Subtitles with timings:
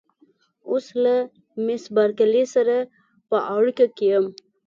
[0.69, 1.15] اوس له
[1.65, 2.75] مېس بارکلي سره
[3.29, 4.25] په اړیکه کې یم.